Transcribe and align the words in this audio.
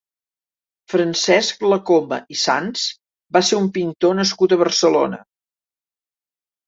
Francesc 0.93 1.65
Lacoma 1.73 2.19
i 2.35 2.39
Sans 2.45 2.87
va 3.37 3.45
ser 3.51 3.61
un 3.67 3.71
pintor 3.79 4.19
nascut 4.21 4.57
a 4.59 4.63
Barcelona. 4.67 5.21